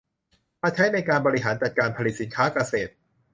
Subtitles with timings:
[0.61, 2.91] มาใช้ในการบริหารจัดการการผลิตสินค้าเกษตร